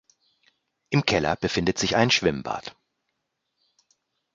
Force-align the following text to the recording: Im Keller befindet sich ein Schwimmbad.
Im 0.89 1.05
Keller 1.05 1.35
befindet 1.35 1.77
sich 1.77 1.95
ein 1.95 2.09
Schwimmbad. 2.09 2.75